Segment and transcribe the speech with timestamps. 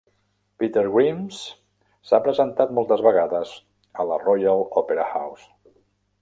[0.61, 1.41] "Peter Grimes"
[2.11, 3.53] s'ha presentat moltes vegades
[4.01, 5.47] a la Royal Opera House.